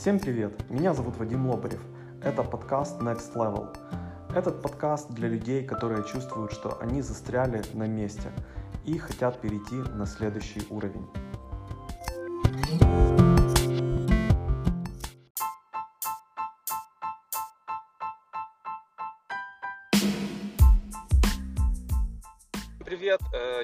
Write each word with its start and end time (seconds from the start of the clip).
Всем 0.00 0.18
привет! 0.18 0.54
Меня 0.70 0.94
зовут 0.94 1.18
Вадим 1.18 1.46
Лобарев. 1.46 1.82
Это 2.22 2.42
подкаст 2.42 3.02
Next 3.02 3.34
Level. 3.34 3.76
Этот 4.34 4.62
подкаст 4.62 5.10
для 5.10 5.28
людей, 5.28 5.62
которые 5.62 6.02
чувствуют, 6.04 6.52
что 6.52 6.80
они 6.80 7.02
застряли 7.02 7.62
на 7.74 7.86
месте 7.86 8.32
и 8.86 8.96
хотят 8.96 9.38
перейти 9.42 9.74
на 9.74 10.06
следующий 10.06 10.62
уровень. 10.70 11.06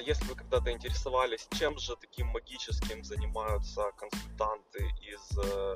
Если 0.05 0.23
вы 0.25 0.35
когда-то 0.35 0.71
интересовались, 0.71 1.47
чем 1.51 1.77
же 1.77 1.95
таким 1.97 2.27
магическим 2.27 3.03
занимаются 3.03 3.91
консультанты 3.97 4.79
из 5.01 5.37
э, 5.37 5.75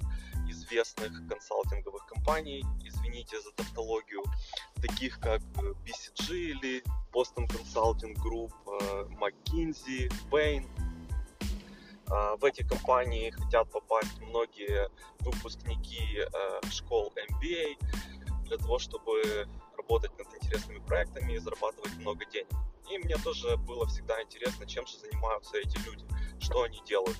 известных 0.49 1.27
консалтинговых 1.27 2.05
компаний, 2.05 2.63
извините 2.83 3.41
за 3.41 3.51
тавтологию, 3.51 4.23
таких 4.81 5.19
как 5.19 5.41
э, 5.41 5.73
BCG 5.85 6.33
или 6.33 6.83
Boston 7.11 7.47
Consulting 7.47 8.15
Group, 8.15 8.51
э, 8.65 9.07
McKinsey, 9.19 10.11
Bain. 10.29 10.67
В 12.41 12.43
эти 12.43 12.63
компании 12.63 13.29
хотят 13.29 13.71
попасть 13.71 14.19
многие 14.19 14.89
выпускники 15.21 16.19
э, 16.19 16.69
школ 16.69 17.13
MBA 17.15 17.77
для 18.43 18.57
того, 18.57 18.79
чтобы 18.79 19.47
работать 19.77 20.11
над 20.17 20.27
интересными 20.51 20.79
проектами 20.79 21.33
и 21.33 21.37
зарабатывать 21.37 21.95
много 21.97 22.25
денег. 22.25 22.49
И 22.89 22.97
мне 22.97 23.15
тоже 23.17 23.55
было 23.57 23.85
всегда 23.87 24.21
интересно, 24.21 24.65
чем 24.65 24.85
же 24.85 24.97
занимаются 24.97 25.57
эти 25.57 25.77
люди, 25.85 26.05
что 26.39 26.63
они 26.63 26.81
делают. 26.85 27.17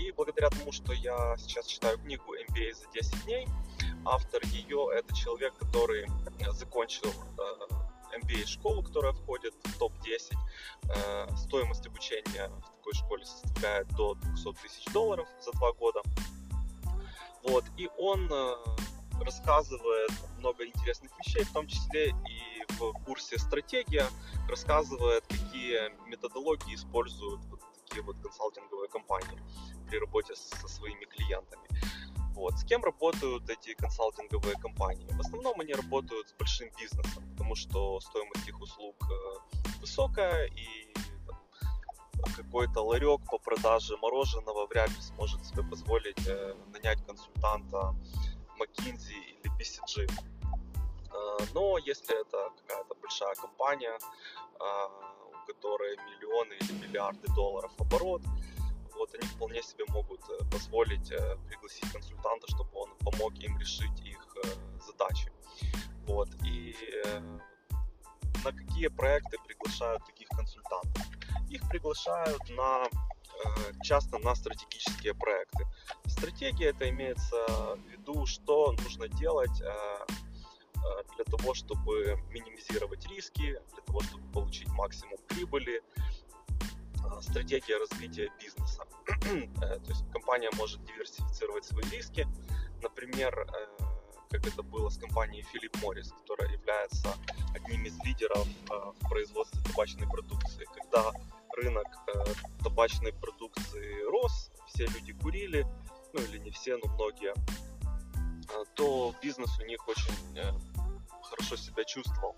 И 0.00 0.10
благодаря 0.12 0.50
тому, 0.50 0.72
что 0.72 0.92
я 0.92 1.36
сейчас 1.38 1.66
читаю 1.66 1.98
книгу 1.98 2.34
MBA 2.50 2.74
за 2.74 2.90
10 2.92 3.24
дней, 3.24 3.48
автор 4.04 4.42
ее 4.46 4.88
это 4.94 5.14
человек, 5.14 5.54
который 5.58 6.06
закончил 6.50 7.08
э, 7.38 8.18
MBA 8.18 8.46
школу, 8.46 8.82
которая 8.82 9.12
входит 9.12 9.54
в 9.64 9.78
топ-10. 9.78 10.34
Э, 10.94 11.36
стоимость 11.36 11.86
обучения 11.86 12.48
в 12.48 12.76
такой 12.78 12.94
школе 12.94 13.24
составляет 13.24 13.88
до 13.94 14.14
200 14.14 14.52
тысяч 14.62 14.92
долларов 14.92 15.28
за 15.40 15.52
два 15.52 15.72
года. 15.72 16.02
Вот, 17.44 17.64
и 17.76 17.88
он 17.96 18.28
э, 18.30 18.54
рассказывает 19.24 20.10
много 20.38 20.66
интересных 20.66 21.10
вещей, 21.18 21.44
в 21.44 21.52
том 21.52 21.66
числе 21.66 22.08
и 22.08 22.35
в 22.78 22.92
курсе 23.04 23.38
«Стратегия» 23.38 24.06
рассказывает, 24.48 25.24
какие 25.26 25.90
методологии 26.08 26.74
используют 26.74 27.44
вот 27.46 27.60
такие 27.84 28.02
вот 28.02 28.16
консалтинговые 28.22 28.88
компании 28.88 29.40
при 29.88 29.98
работе 29.98 30.34
со 30.34 30.68
своими 30.68 31.04
клиентами. 31.04 31.66
Вот. 32.34 32.58
С 32.58 32.64
кем 32.64 32.84
работают 32.84 33.48
эти 33.48 33.74
консалтинговые 33.74 34.56
компании? 34.56 35.08
В 35.12 35.20
основном 35.20 35.58
они 35.60 35.72
работают 35.72 36.28
с 36.28 36.32
большим 36.34 36.68
бизнесом, 36.78 37.24
потому 37.30 37.54
что 37.54 37.98
стоимость 38.00 38.46
их 38.46 38.60
услуг 38.60 38.96
э, 39.02 39.80
высокая, 39.80 40.46
и 40.46 40.92
какой-то 42.36 42.82
ларек 42.82 43.20
по 43.30 43.38
продаже 43.38 43.96
мороженого 43.96 44.66
вряд 44.66 44.90
ли 44.90 45.00
сможет 45.00 45.44
себе 45.46 45.62
позволить 45.62 46.26
э, 46.26 46.54
нанять 46.72 47.04
консультанта 47.06 47.94
McKinsey 48.58 49.16
или 49.42 49.50
BCG. 49.58 50.10
Но 51.54 51.78
если 51.78 52.20
это 52.20 52.50
какая-то 52.62 52.94
большая 52.94 53.34
компания, 53.34 53.98
э, 53.98 54.64
у 55.32 55.46
которой 55.46 55.96
миллионы 55.96 56.54
или 56.54 56.72
миллиарды 56.72 57.26
долларов 57.34 57.72
оборот, 57.78 58.22
вот 58.96 59.14
они 59.14 59.26
вполне 59.26 59.62
себе 59.62 59.84
могут 59.88 60.20
э, 60.30 60.44
позволить 60.50 61.10
э, 61.12 61.36
пригласить 61.48 61.90
консультанта, 61.92 62.46
чтобы 62.48 62.70
он 62.74 62.90
помог 62.98 63.34
им 63.38 63.58
решить 63.58 64.00
их 64.00 64.36
э, 64.44 64.48
задачи. 64.80 65.30
Вот. 66.06 66.28
И 66.44 66.74
на 68.44 68.52
какие 68.52 68.86
проекты 68.86 69.38
приглашают 69.44 70.04
таких 70.06 70.28
консультантов? 70.28 71.02
Их 71.50 71.68
приглашают 71.68 72.48
на 72.50 72.84
часто 73.82 74.18
на 74.18 74.34
стратегические 74.34 75.14
проекты. 75.14 75.66
Стратегия 76.06 76.68
это 76.70 76.88
имеется 76.88 77.36
в 77.74 77.90
виду, 77.90 78.24
что 78.24 78.72
нужно 78.84 79.08
делать 79.08 79.60
для 81.16 81.24
того, 81.24 81.54
чтобы 81.54 82.18
минимизировать 82.30 83.06
риски, 83.08 83.58
для 83.74 83.82
того, 83.84 84.00
чтобы 84.00 84.24
получить 84.32 84.68
максимум 84.68 85.18
прибыли, 85.28 85.82
э, 86.56 87.20
стратегия 87.20 87.78
развития 87.78 88.30
бизнеса. 88.40 88.84
Э, 89.62 89.78
То 89.78 89.90
есть 89.90 90.04
компания 90.12 90.50
может 90.56 90.84
диверсифицировать 90.84 91.64
свои 91.64 91.84
риски. 91.90 92.26
Например, 92.82 93.32
э, 93.38 93.82
как 94.30 94.46
это 94.46 94.62
было 94.62 94.88
с 94.88 94.98
компанией 94.98 95.44
Philip 95.52 95.72
Morris, 95.82 96.12
которая 96.20 96.52
является 96.52 97.08
одним 97.54 97.84
из 97.84 97.96
лидеров 98.04 98.46
э, 98.70 98.74
в 99.00 99.08
производстве 99.08 99.60
табачной 99.62 100.06
продукции. 100.08 100.66
Когда 100.74 101.12
рынок 101.56 101.86
э, 102.14 102.24
табачной 102.62 103.12
продукции 103.12 104.02
рос, 104.10 104.50
все 104.66 104.86
люди 104.86 105.12
курили, 105.12 105.66
ну 106.12 106.20
или 106.20 106.38
не 106.38 106.50
все, 106.50 106.76
но 106.76 106.92
многие, 106.94 107.32
э, 107.32 107.65
то 108.74 109.14
бизнес 109.22 109.58
у 109.58 109.64
них 109.64 109.86
очень 109.88 110.38
э, 110.38 110.52
хорошо 111.22 111.56
себя 111.56 111.84
чувствовал. 111.84 112.36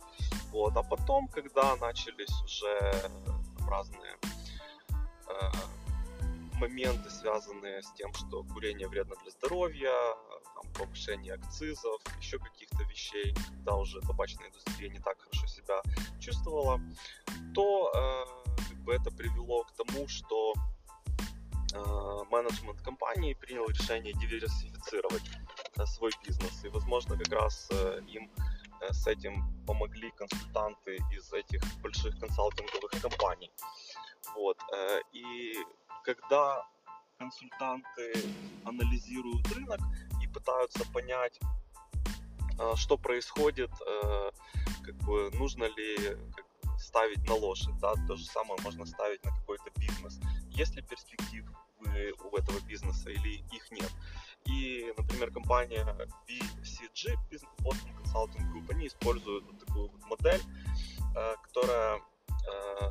Вот. 0.50 0.76
А 0.76 0.82
потом, 0.82 1.28
когда 1.28 1.76
начались 1.76 2.42
уже 2.42 3.10
разные 3.68 4.16
э, 5.28 5.50
моменты, 6.58 7.10
связанные 7.10 7.82
с 7.82 7.90
тем, 7.92 8.12
что 8.14 8.44
курение 8.44 8.88
вредно 8.88 9.14
для 9.22 9.30
здоровья, 9.30 9.92
там, 10.54 10.72
повышение 10.74 11.34
акцизов, 11.34 12.00
еще 12.20 12.38
каких-то 12.38 12.82
вещей, 12.84 13.34
когда 13.48 13.76
уже 13.76 14.00
табачная 14.00 14.48
индустрия 14.48 14.90
не 14.90 14.98
так 14.98 15.18
хорошо 15.20 15.46
себя 15.46 15.82
чувствовала, 16.20 16.80
то 17.54 17.90
э, 17.94 18.62
как 18.68 18.78
бы 18.78 18.94
это 18.94 19.10
привело 19.10 19.64
к 19.64 19.72
тому, 19.72 20.08
что 20.08 20.54
э, 21.74 22.24
менеджмент 22.30 22.80
компании 22.82 23.34
принял 23.34 23.66
решение 23.68 24.12
диверсифицировать 24.14 25.22
э, 25.28 25.47
свой 25.86 26.12
бизнес. 26.24 26.64
И, 26.64 26.68
возможно, 26.68 27.16
как 27.16 27.32
раз 27.32 27.68
э, 27.70 28.00
им 28.08 28.30
э, 28.80 28.92
с 28.92 29.06
этим 29.06 29.44
помогли 29.66 30.10
консультанты 30.12 30.96
из 31.12 31.32
этих 31.32 31.62
больших 31.82 32.18
консалтинговых 32.18 32.90
компаний. 33.02 33.50
Вот. 34.34 34.58
э, 34.72 35.00
И 35.12 35.54
когда 36.04 36.66
консультанты 37.18 38.12
анализируют 38.64 39.46
рынок 39.52 39.80
и 40.22 40.26
пытаются 40.26 40.84
понять, 40.92 41.38
э, 42.58 42.76
что 42.76 42.96
происходит, 42.96 43.70
э, 43.86 44.30
как 44.84 44.94
бы 45.06 45.30
нужно 45.34 45.64
ли 45.64 46.16
ставить 46.78 47.24
на 47.28 47.34
лошадь, 47.34 47.76
да, 47.80 47.94
то 48.06 48.16
же 48.16 48.24
самое 48.24 48.60
можно 48.62 48.86
ставить 48.86 49.24
на 49.24 49.30
какой-то 49.30 49.70
бизнес. 49.76 50.20
Есть 50.50 50.74
ли 50.76 50.82
перспективы 50.82 51.52
у 51.80 52.36
этого 52.36 52.60
бизнеса 52.60 53.10
или 53.10 53.42
их 53.52 53.70
нет? 53.70 53.90
И, 54.48 54.92
например, 54.96 55.30
компания 55.30 55.86
BCG, 56.26 57.16
Boston 57.58 57.92
Consulting 58.02 58.52
Group, 58.52 58.70
они 58.70 58.86
используют 58.86 59.44
вот 59.44 59.58
такую 59.58 59.88
вот 59.88 60.04
модель, 60.06 60.40
э, 61.14 61.34
которая 61.42 61.96
э, 61.98 62.90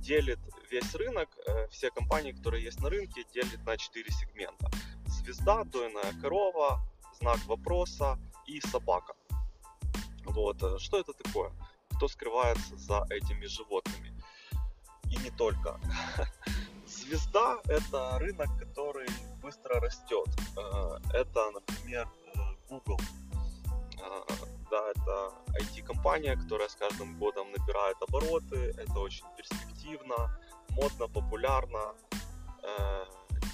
делит 0.00 0.40
весь 0.70 0.94
рынок, 0.94 1.28
э, 1.46 1.68
все 1.68 1.90
компании, 1.90 2.32
которые 2.32 2.64
есть 2.64 2.80
на 2.80 2.90
рынке, 2.90 3.24
делит 3.32 3.64
на 3.64 3.76
четыре 3.76 4.10
сегмента. 4.10 4.68
Звезда, 5.06 5.64
дойная 5.64 6.12
корова, 6.20 6.80
знак 7.20 7.38
вопроса 7.46 8.18
и 8.46 8.60
собака. 8.60 9.14
Вот. 10.24 10.58
Что 10.80 10.98
это 10.98 11.12
такое? 11.12 11.52
Кто 11.96 12.08
скрывается 12.08 12.76
за 12.76 13.06
этими 13.10 13.46
животными? 13.46 14.12
И 15.10 15.16
не 15.18 15.30
только. 15.30 15.80
Звезда– 16.86 17.60
это 17.64 18.18
рынок, 18.18 18.48
который 18.58 19.08
быстро 19.46 19.80
растет. 19.80 20.28
Э, 20.56 20.98
Это, 21.14 21.50
например, 21.52 22.08
Google. 22.68 22.98
Э, 24.02 24.46
Да, 24.70 24.90
это 24.90 25.32
IT-компания, 25.60 26.36
которая 26.36 26.68
с 26.68 26.74
каждым 26.74 27.18
годом 27.18 27.52
набирает 27.52 27.96
обороты. 28.08 28.74
Это 28.76 28.98
очень 28.98 29.26
перспективно, 29.36 30.16
модно, 30.70 31.06
популярно, 31.08 31.94
э, 32.64 33.04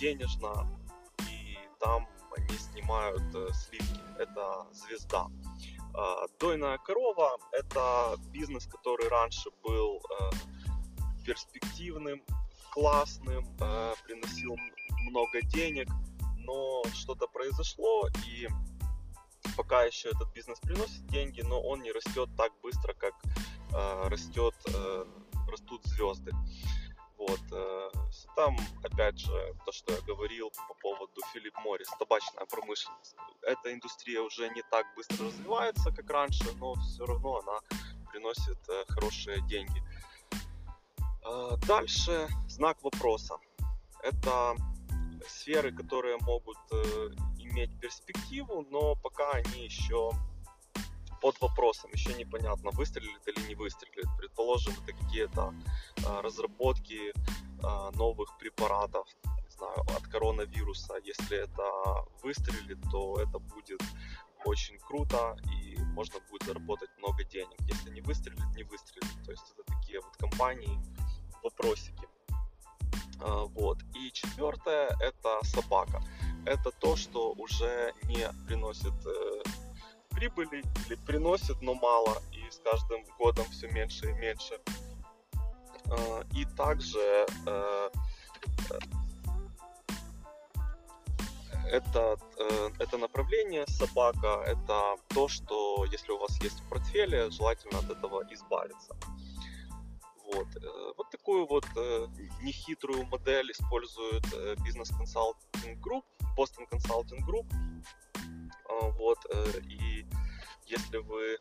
денежно. 0.00 0.66
И 1.30 1.58
там 1.80 2.08
они 2.36 2.58
снимают 2.58 3.54
сливки. 3.54 4.00
Это 4.18 4.66
звезда. 4.72 5.26
Дойная 6.40 6.78
корова– 6.78 7.36
это 7.52 8.16
бизнес, 8.32 8.66
который 8.66 9.08
раньше 9.08 9.50
был 9.62 10.00
перспективным, 11.26 12.22
классным, 12.70 13.44
приносил 14.06 14.56
много 15.02 15.42
денег, 15.42 15.88
но 16.38 16.82
что-то 16.94 17.26
произошло, 17.28 18.08
и 18.26 18.48
пока 19.56 19.84
еще 19.84 20.10
этот 20.10 20.32
бизнес 20.32 20.58
приносит 20.60 21.06
деньги, 21.06 21.42
но 21.42 21.60
он 21.60 21.82
не 21.82 21.92
растет 21.92 22.28
так 22.36 22.52
быстро, 22.62 22.94
как 22.94 23.14
э, 23.74 24.08
растет, 24.08 24.54
э, 24.66 25.04
растут 25.48 25.84
звезды. 25.84 26.32
Вот. 27.18 27.40
Э, 27.52 27.90
там, 28.34 28.56
опять 28.82 29.18
же, 29.18 29.54
то, 29.64 29.72
что 29.72 29.92
я 29.92 30.00
говорил 30.00 30.50
по 30.68 30.74
поводу 30.74 31.20
Филипп 31.32 31.56
Моррис, 31.64 31.88
табачная 31.98 32.46
промышленность. 32.46 33.14
Эта 33.42 33.72
индустрия 33.72 34.20
уже 34.20 34.48
не 34.50 34.62
так 34.70 34.86
быстро 34.96 35.26
развивается, 35.26 35.92
как 35.92 36.10
раньше, 36.10 36.44
но 36.56 36.74
все 36.74 37.06
равно 37.06 37.38
она 37.38 37.60
приносит 38.10 38.58
э, 38.68 38.84
хорошие 38.88 39.40
деньги. 39.42 39.82
А, 41.24 41.56
дальше 41.58 42.28
знак 42.48 42.82
вопроса. 42.82 43.36
Это 44.02 44.56
сферы, 45.28 45.72
которые 45.72 46.16
могут 46.18 46.58
э, 46.70 47.10
иметь 47.38 47.78
перспективу, 47.80 48.66
но 48.70 48.94
пока 48.96 49.30
они 49.32 49.64
еще 49.64 50.12
под 51.22 51.40
вопросом, 51.40 51.90
еще 51.92 52.12
непонятно, 52.14 52.70
выстрелит 52.72 53.26
или 53.26 53.48
не 53.48 53.54
выстрелит. 53.54 54.06
Предположим, 54.18 54.74
это 54.82 54.92
какие-то 54.92 55.54
а, 56.04 56.20
разработки 56.20 57.12
а, 57.62 57.92
новых 57.92 58.36
препаратов, 58.38 59.06
не 59.24 59.50
знаю, 59.50 59.80
от 59.96 60.02
коронавируса. 60.08 60.94
Если 61.04 61.38
это 61.38 61.62
выстрелит, 62.22 62.78
то 62.90 63.20
это 63.20 63.38
будет 63.38 63.80
очень 64.44 64.78
круто 64.78 65.36
и 65.52 65.76
можно 65.94 66.18
будет 66.28 66.42
заработать 66.42 66.90
много 66.98 67.22
денег. 67.22 67.56
Если 67.68 67.90
не 67.90 68.00
выстрелит, 68.00 68.56
не 68.56 68.64
выстрелит. 68.64 69.24
То 69.24 69.30
есть 69.30 69.44
это 69.52 69.62
такие 69.72 70.00
вот 70.00 70.16
компании, 70.16 70.76
вопросики. 71.42 72.01
А, 73.24 73.44
вот. 73.46 73.78
И 73.94 74.12
четвертое 74.12 74.88
это 75.00 75.38
собака. 75.44 76.02
Это 76.44 76.70
то, 76.72 76.96
что 76.96 77.32
уже 77.32 77.92
не 78.08 78.28
приносит 78.46 78.94
э, 79.06 79.42
прибыли 80.10 80.64
или 80.86 80.96
приносит, 81.06 81.60
но 81.62 81.74
мало, 81.74 82.20
и 82.32 82.50
с 82.50 82.58
каждым 82.58 83.04
годом 83.18 83.44
все 83.50 83.68
меньше 83.68 84.10
и 84.10 84.12
меньше. 84.12 84.58
А, 85.90 86.24
и 86.34 86.44
также 86.56 87.26
э, 87.46 87.90
это, 91.70 92.16
э, 92.38 92.70
это 92.78 92.98
направление 92.98 93.66
собака, 93.66 94.42
это 94.46 94.96
то, 95.08 95.28
что 95.28 95.84
если 95.90 96.12
у 96.12 96.18
вас 96.18 96.40
есть 96.42 96.60
в 96.60 96.68
портфеле, 96.68 97.30
желательно 97.30 97.78
от 97.78 97.90
этого 97.90 98.22
избавиться. 98.30 98.96
Вот, 100.34 100.48
э, 100.56 100.92
вот 100.96 101.10
такую 101.10 101.46
вот 101.46 101.66
нехитрую 102.40 103.06
модель 103.06 103.50
использует 103.52 104.24
бизнес-консалтинг 104.64 105.78
групп, 105.80 106.04
Boston 106.36 106.68
Consulting 106.70 107.20
Group. 107.26 107.46
А, 108.68 108.88
вот, 108.90 109.18
и 109.64 110.06
если 110.66 110.98
вы 110.98 111.38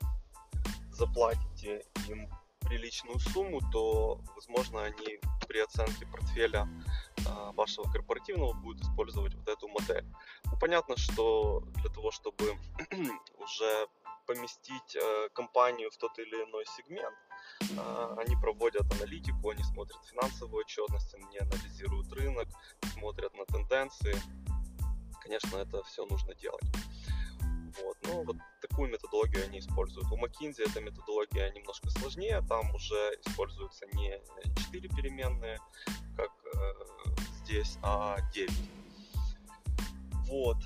заплатите 0.92 1.84
им 2.10 2.30
приличную 2.72 3.20
сумму, 3.20 3.60
то, 3.72 4.22
возможно, 4.36 4.84
они 4.84 5.20
при 5.48 5.60
оценке 5.60 6.06
портфеля 6.06 6.68
э, 7.18 7.52
вашего 7.54 7.84
корпоративного 7.92 8.54
будут 8.54 8.82
использовать 8.82 9.34
вот 9.36 9.48
эту 9.50 9.68
модель. 9.68 10.06
Ну, 10.46 10.58
понятно, 10.58 10.96
что 10.96 11.64
для 11.82 11.90
того, 11.90 12.12
чтобы 12.12 12.58
уже 13.38 13.88
поместить 14.26 14.96
э, 14.96 15.30
компанию 15.34 15.90
в 15.92 15.98
тот 15.98 16.18
или 16.20 16.36
иной 16.44 16.66
сегмент, 16.66 17.18
э, 17.62 18.16
они 18.18 18.36
проводят 18.36 18.92
аналитику, 18.94 19.50
они 19.50 19.64
смотрят 19.64 20.00
финансовую 20.06 20.62
отчетность, 20.62 21.14
они 21.16 21.38
анализируют 21.38 22.12
рынок, 22.14 22.48
смотрят 22.94 23.34
на 23.34 23.46
тенденции. 23.46 24.16
Конечно, 25.22 25.58
это 25.58 25.84
все 25.84 26.06
нужно 26.06 26.34
делать. 26.36 26.64
Вот. 27.84 27.98
Ну, 28.04 28.24
вот 28.24 28.36
такую 28.62 28.90
методологию 28.90 29.46
они 29.46 29.60
используют. 29.60 30.12
У 30.12 30.18
McKinsey 30.18 30.70
эта 30.70 30.82
методология 30.82 31.52
немножко 31.54 31.90
сложнее, 31.90 32.44
там 32.48 32.74
уже 32.76 33.18
используются 33.26 33.86
не 33.94 34.20
4 34.56 34.90
переменные, 34.90 35.58
как 36.18 36.32
э, 36.54 36.74
здесь, 37.44 37.78
а 37.82 38.18
9. 38.34 38.52
Вот. 40.28 40.58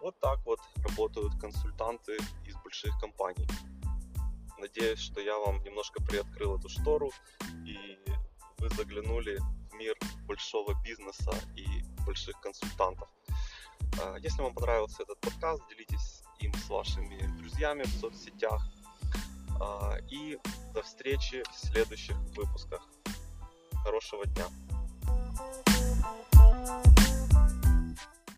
Вот 0.00 0.18
так 0.20 0.38
вот 0.46 0.60
работают 0.76 1.34
консультанты 1.38 2.16
больших 2.62 2.98
компаний. 3.00 3.46
Надеюсь, 4.58 5.00
что 5.00 5.20
я 5.20 5.38
вам 5.38 5.62
немножко 5.62 6.02
приоткрыл 6.02 6.58
эту 6.58 6.68
штору 6.68 7.10
и 7.64 7.98
вы 8.58 8.68
заглянули 8.70 9.38
в 9.70 9.74
мир 9.74 9.96
большого 10.26 10.74
бизнеса 10.82 11.32
и 11.56 11.66
больших 12.04 12.38
консультантов. 12.40 13.08
А, 14.02 14.16
если 14.18 14.42
вам 14.42 14.54
понравился 14.54 15.02
этот 15.02 15.18
подкаст, 15.20 15.62
делитесь 15.68 16.22
им 16.40 16.52
с 16.54 16.68
вашими 16.68 17.26
друзьями 17.38 17.82
в 17.84 18.00
соцсетях. 18.00 18.62
А, 19.60 19.96
и 20.10 20.38
до 20.74 20.82
встречи 20.82 21.42
в 21.50 21.58
следующих 21.58 22.16
выпусках. 22.36 22.86
Хорошего 23.84 24.26
дня. 24.26 24.46